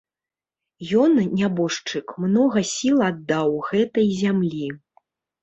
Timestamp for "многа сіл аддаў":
2.23-3.55